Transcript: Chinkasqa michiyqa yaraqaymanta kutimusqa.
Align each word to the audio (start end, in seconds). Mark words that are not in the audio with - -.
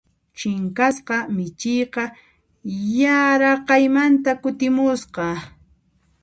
Chinkasqa 0.37 1.17
michiyqa 1.35 2.03
yaraqaymanta 2.99 4.31
kutimusqa. 4.41 5.25